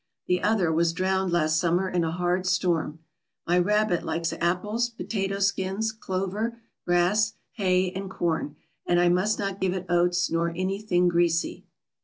The 0.25 0.41
other 0.41 0.71
was 0.73 0.93
drowned 0.93 1.31
last 1.31 1.59
summer 1.59 1.87
in 1.87 2.03
a 2.03 2.09
hard 2.11 2.47
storm. 2.47 3.01
My 3.45 3.59
rabbit 3.59 4.01
likes 4.03 4.33
apples, 4.41 4.89
potato 4.89 5.37
skins, 5.37 5.91
clover, 5.91 6.59
grass, 6.87 7.33
hay, 7.51 7.91
and 7.91 8.09
corn, 8.09 8.55
and 8.87 8.99
I 8.99 9.09
must 9.09 9.37
not 9.37 9.61
give 9.61 9.75
it 9.75 9.85
oats 9.89 10.31
nor 10.31 10.49
anything 10.55 11.07
greasy. 11.07 11.65